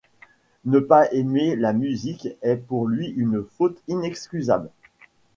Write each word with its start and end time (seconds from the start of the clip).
Ne 0.65 0.79
pas 0.79 1.11
aimer 1.11 1.55
la 1.55 1.73
musique 1.73 2.29
est 2.41 2.55
pour 2.55 2.87
lui 2.87 3.09
une 3.15 3.43
faute 3.59 3.79
inexcusable. 3.87 4.71